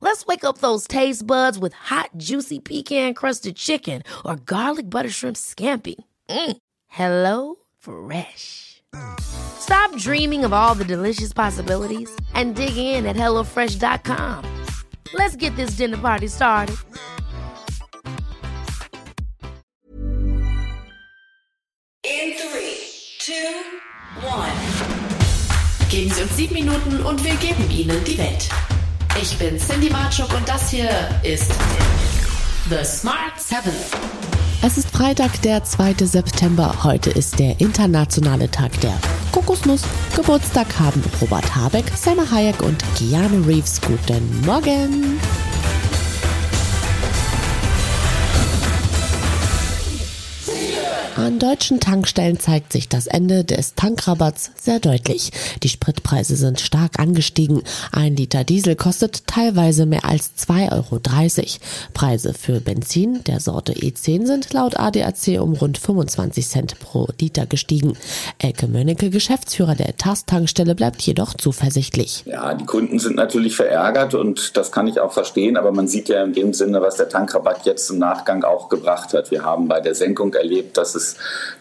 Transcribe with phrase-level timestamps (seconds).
[0.00, 5.36] Let's wake up those taste buds with hot, juicy pecan-crusted chicken or garlic butter shrimp
[5.36, 5.96] scampi.
[6.28, 6.56] Mm.
[6.86, 8.82] Hello Fresh.
[9.20, 14.64] Stop dreaming of all the delicious possibilities and dig in at HelloFresh.com.
[15.14, 16.76] Let's get this dinner party started.
[22.04, 22.78] In three,
[23.18, 23.62] two,
[24.22, 24.52] one.
[25.88, 28.48] Geben Sie uns sieben Minuten und wir geben Ihnen die Welt.
[29.20, 30.90] Ich bin Cindy Marchuk und das hier
[31.22, 31.50] ist
[32.68, 33.72] The Smart Seven.
[34.62, 35.94] Es ist Freitag, der 2.
[36.04, 36.84] September.
[36.84, 38.98] Heute ist der internationale Tag der
[39.32, 39.82] Kokosnuss.
[40.14, 43.80] Geburtstag haben Robert Habeck, Selma Hayek und Keanu Reeves.
[43.80, 45.18] Guten Morgen!
[51.16, 55.32] An deutschen Tankstellen zeigt sich das Ende des Tankrabatts sehr deutlich.
[55.62, 57.62] Die Spritpreise sind stark angestiegen.
[57.90, 61.00] Ein Liter Diesel kostet teilweise mehr als 2,30 Euro.
[61.94, 67.46] Preise für Benzin der Sorte E10 sind laut ADAC um rund 25 Cent pro Liter
[67.46, 67.94] gestiegen.
[68.38, 72.24] Elke Mönnecke, Geschäftsführer der TAS-Tankstelle, bleibt jedoch zuversichtlich.
[72.26, 76.10] Ja, die Kunden sind natürlich verärgert und das kann ich auch verstehen, aber man sieht
[76.10, 79.30] ja in dem Sinne, was der Tankrabatt jetzt im Nachgang auch gebracht hat.
[79.30, 81.05] Wir haben bei der Senkung erlebt, dass es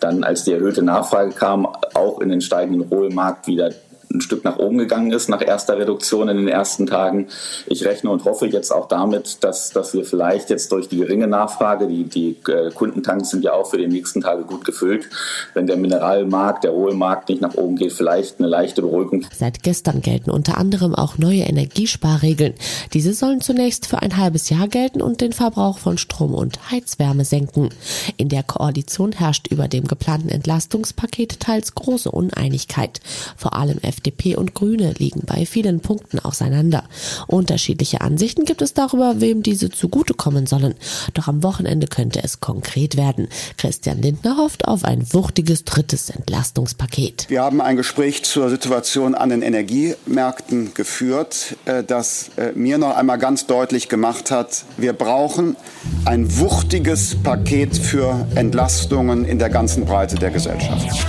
[0.00, 3.70] dann, als die erhöhte Nachfrage kam, auch in den steigenden Rohölmarkt wieder
[4.14, 7.28] ein Stück nach oben gegangen ist nach erster Reduktion in den ersten Tagen.
[7.66, 11.26] Ich rechne und hoffe jetzt auch damit, dass, dass wir vielleicht jetzt durch die geringe
[11.26, 15.08] Nachfrage, die, die äh, Kundentanks sind ja auch für die nächsten Tage gut gefüllt,
[15.54, 19.24] wenn der Mineralmarkt, der Rohölmarkt nicht nach oben geht, vielleicht eine leichte Beruhigung.
[19.36, 22.54] Seit gestern gelten unter anderem auch neue Energiesparregeln.
[22.92, 27.24] Diese sollen zunächst für ein halbes Jahr gelten und den Verbrauch von Strom und Heizwärme
[27.24, 27.70] senken.
[28.16, 33.00] In der Koalition herrscht über dem geplanten Entlastungspaket teils große Uneinigkeit.
[33.36, 34.01] Vor allem FDP
[34.36, 36.84] und Grüne liegen bei vielen Punkten auseinander.
[37.26, 40.74] Unterschiedliche Ansichten gibt es darüber, wem diese zugutekommen sollen.
[41.14, 43.28] Doch am Wochenende könnte es konkret werden.
[43.56, 47.26] Christian Lindner hofft auf ein wuchtiges drittes Entlastungspaket.
[47.28, 52.96] Wir haben ein Gespräch zur Situation an den Energiemärkten geführt, äh, das äh, mir noch
[52.96, 55.56] einmal ganz deutlich gemacht hat, wir brauchen
[56.04, 61.06] ein wuchtiges Paket für Entlastungen in der ganzen Breite der Gesellschaft.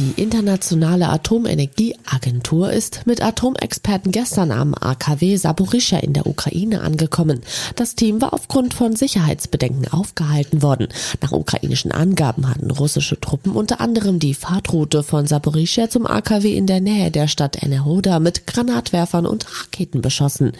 [0.00, 7.42] Die Internationale Atomenergieagentur ist mit Atomexperten gestern am AKW Saporischschja in der Ukraine angekommen.
[7.76, 10.88] Das Team war aufgrund von Sicherheitsbedenken aufgehalten worden.
[11.20, 16.66] Nach ukrainischen Angaben hatten russische Truppen unter anderem die Fahrtroute von Saporischschja zum AKW in
[16.66, 20.52] der Nähe der Stadt Enerhoda mit Granatwerfern und Raketen beschossen.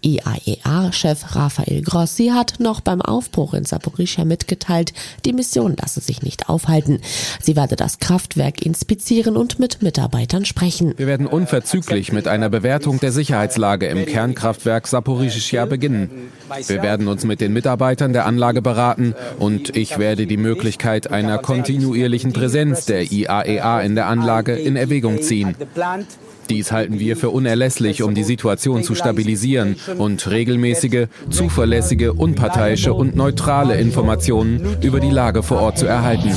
[0.00, 4.94] IAEA-Chef Rafael Grossi hat noch beim Aufbruch in Saporischschja mitgeteilt,
[5.26, 7.00] die Mission lasse sich nicht aufhalten.
[7.42, 10.94] Sie werde das Kraftwerk in inspizieren und mit Mitarbeitern sprechen.
[10.96, 16.30] Wir werden unverzüglich mit einer Bewertung der Sicherheitslage im Kernkraftwerk Saporischschja beginnen.
[16.68, 21.38] Wir werden uns mit den Mitarbeitern der Anlage beraten und ich werde die Möglichkeit einer
[21.38, 25.56] kontinuierlichen Präsenz der IAEA in der Anlage in Erwägung ziehen.
[26.48, 33.16] Dies halten wir für unerlässlich, um die Situation zu stabilisieren und regelmäßige, zuverlässige, unparteiische und
[33.16, 36.30] neutrale Informationen über die Lage vor Ort zu erhalten.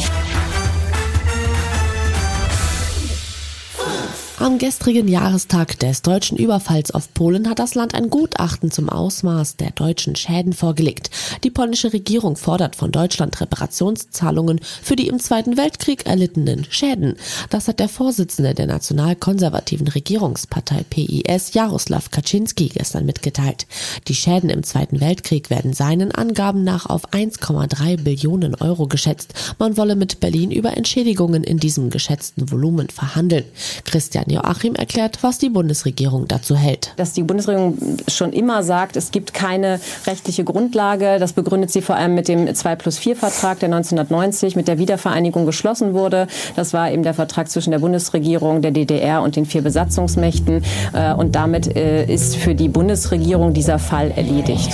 [4.39, 9.57] Am gestrigen Jahrestag des deutschen Überfalls auf Polen hat das Land ein Gutachten zum Ausmaß
[9.57, 11.09] der deutschen Schäden vorgelegt.
[11.43, 17.17] Die polnische Regierung fordert von Deutschland Reparationszahlungen für die im Zweiten Weltkrieg erlittenen Schäden.
[17.49, 23.67] Das hat der Vorsitzende der nationalkonservativen Regierungspartei PIS, Jaroslaw Kaczynski, gestern mitgeteilt.
[24.07, 29.33] Die Schäden im Zweiten Weltkrieg werden seinen Angaben nach auf 1,3 Billionen Euro geschätzt.
[29.59, 33.43] Man wolle mit Berlin über Entschädigungen in diesem geschätzten Volumen verhandeln.
[33.83, 36.93] Christian Joachim erklärt, was die Bundesregierung dazu hält.
[36.97, 37.77] Dass die Bundesregierung
[38.07, 41.17] schon immer sagt, es gibt keine rechtliche Grundlage.
[41.19, 44.77] Das begründet sie vor allem mit dem 2 plus 4 Vertrag, der 1990 mit der
[44.77, 46.27] Wiedervereinigung geschlossen wurde.
[46.55, 50.63] Das war eben der Vertrag zwischen der Bundesregierung, der DDR und den vier Besatzungsmächten.
[50.93, 54.71] Äh, und damit äh, ist für die Bundesregierung dieser Fall erledigt.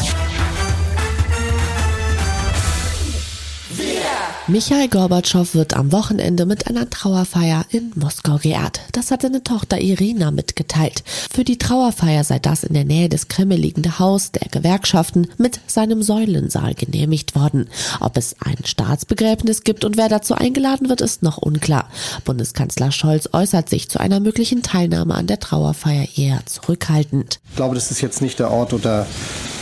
[4.47, 8.79] Michael Gorbatschow wird am Wochenende mit einer Trauerfeier in Moskau geehrt.
[8.91, 11.03] Das hat seine Tochter Irina mitgeteilt.
[11.33, 15.61] Für die Trauerfeier sei das in der Nähe des Kreml liegende Haus der Gewerkschaften mit
[15.65, 17.67] seinem Säulensaal genehmigt worden.
[17.99, 21.89] Ob es ein Staatsbegräbnis gibt und wer dazu eingeladen wird, ist noch unklar.
[22.23, 27.39] Bundeskanzler Scholz äußert sich zu einer möglichen Teilnahme an der Trauerfeier eher zurückhaltend.
[27.49, 29.07] Ich glaube, das ist jetzt nicht der Ort oder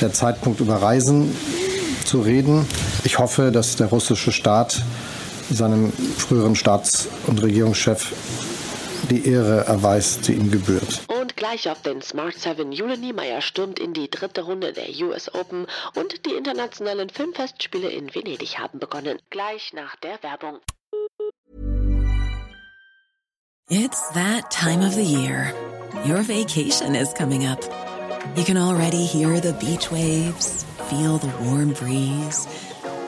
[0.02, 1.34] der Zeitpunkt über Reisen
[2.04, 2.66] zu reden.
[3.06, 4.82] Ich hoffe, dass der russische Staat
[5.50, 8.14] seinem früheren Staats- und Regierungschef
[9.10, 11.02] die Ehre erweist, die ihm gebührt.
[11.08, 15.34] Und gleich auf den Smart 7 Jule Niemeyer stürmt in die dritte Runde der US
[15.34, 19.20] Open und die internationalen Filmfestspiele in Venedig haben begonnen.
[19.30, 20.60] Gleich nach der Werbung.
[23.70, 25.54] It's that time of the year.
[26.06, 27.60] Your vacation is coming up.
[28.36, 32.48] You can already hear the beach waves, feel the warm breeze,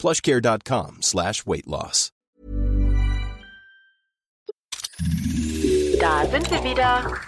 [0.00, 2.10] plushcare.com slash weight loss.
[6.00, 7.20] Da sind wir wieder.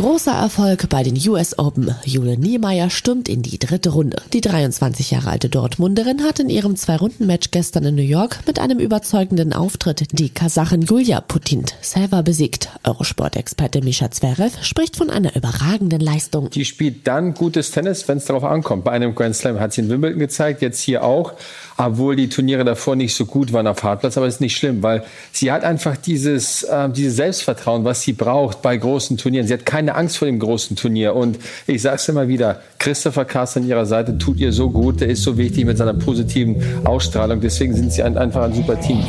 [0.00, 1.94] Großer Erfolg bei den US Open.
[2.06, 4.16] Jule Niemeyer stürmt in die dritte Runde.
[4.32, 8.78] Die 23 Jahre alte Dortmunderin hat in ihrem Zwei-Runden-Match gestern in New York mit einem
[8.78, 12.70] überzeugenden Auftritt die Kasachin Julia Putint selber besiegt.
[12.84, 16.48] Eurosport-Experte Misha Zverev spricht von einer überragenden Leistung.
[16.48, 18.84] Die spielt dann gutes Tennis, wenn es darauf ankommt.
[18.84, 21.34] Bei einem Grand Slam hat sie in Wimbledon gezeigt, jetzt hier auch,
[21.76, 25.04] obwohl die Turniere davor nicht so gut waren auf Hartplatz, aber ist nicht schlimm, weil
[25.30, 29.46] sie hat einfach dieses, äh, dieses Selbstvertrauen, was sie braucht bei großen Turnieren.
[29.46, 31.14] Sie hat keine Angst vor dem großen Turnier.
[31.14, 35.00] Und ich sage es immer wieder, Christopher Kast an ihrer Seite tut ihr so gut,
[35.00, 37.40] der ist so wichtig mit seiner positiven Ausstrahlung.
[37.40, 39.04] Deswegen sind sie ein, einfach ein super Team.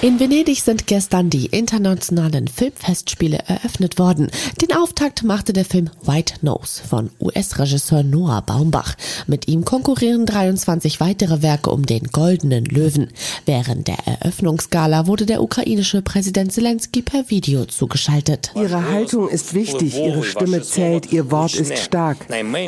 [0.00, 4.30] In Venedig sind gestern die internationalen Filmfestspiele eröffnet worden.
[4.62, 8.94] Den Auftakt machte der Film White Nose von US-Regisseur Noah Baumbach.
[9.26, 13.08] Mit ihm konkurrieren 23 weitere Werke um den Goldenen Löwen.
[13.44, 18.52] Während der Eröffnungsgala wurde der ukrainische Präsident Zelensky per Video zugeschaltet.
[18.54, 22.18] Ihre Haltung ist wichtig, Ihre Stimme zählt, Ihr Wort ist stark.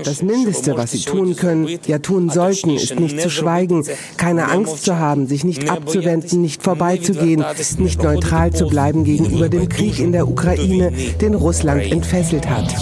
[0.02, 4.84] Das Mindeste, was Sie tun können, ja tun sollten, ist nicht zu schweigen, keine Angst
[4.84, 7.44] zu haben, sich nicht abzuwenden, nicht vorbeizugehen gehen,
[7.78, 12.74] nicht neutral zu bleiben gegenüber dem Krieg in der Ukraine, den Russland entfesselt hat.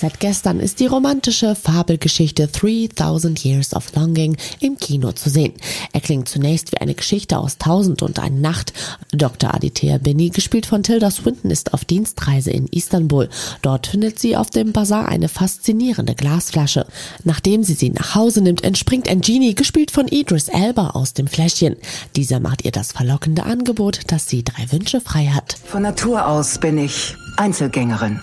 [0.00, 5.54] Seit gestern ist die romantische Fabelgeschichte 3000 Years of Longing im Kino zu sehen.
[5.92, 8.72] Er klingt zunächst wie eine Geschichte aus Tausend und eine Nacht.
[9.10, 9.52] Dr.
[9.52, 13.28] Aditya Beni, gespielt von Tilda Swinton, ist auf Dienstreise in Istanbul.
[13.62, 16.86] Dort findet sie auf dem Bazar eine faszinierende Glasflasche.
[17.24, 21.26] Nachdem sie sie nach Hause nimmt, entspringt ein Genie, gespielt von Idris Elba, aus dem
[21.26, 21.74] Fläschchen.
[22.14, 25.56] Dieser macht ihr das verlockende Angebot, dass sie drei Wünsche frei hat.
[25.64, 28.20] Von Natur aus bin ich Einzelgängerin.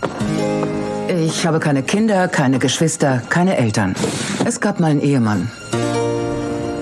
[1.08, 3.96] Ich habe keine Kinder, keine Geschwister, keine Eltern.
[4.44, 5.52] Es gab mal einen Ehemann.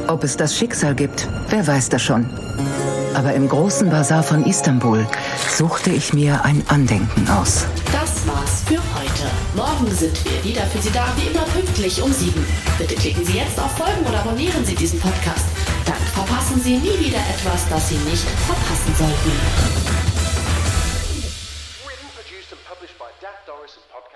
[0.08, 2.25] Ob es das Schicksal gibt, wer weiß das schon.
[3.13, 5.06] Aber im großen Bazar von Istanbul
[5.50, 7.65] suchte ich mir ein Andenken aus.
[7.92, 9.30] Das war's für heute.
[9.56, 12.46] Morgen sind wir wieder für Sie da, wie immer pünktlich um sieben.
[12.77, 15.46] Bitte klicken Sie jetzt auf Folgen oder abonnieren Sie diesen Podcast.
[15.86, 20.12] Dann verpassen Sie nie wieder etwas, das Sie nicht verpassen sollten.